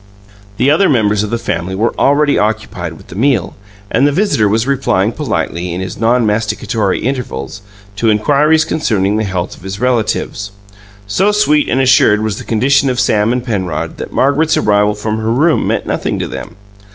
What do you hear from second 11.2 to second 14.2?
sweet and assured was the condition of Sam and Penrod that